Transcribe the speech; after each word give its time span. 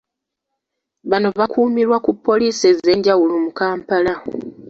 Bano 1.09 1.27
bakuumirwa 1.39 1.97
ku 2.05 2.11
poliisi 2.25 2.63
ez’enjawulo 2.71 3.35
mu 3.43 3.51
Kampala. 3.59 4.13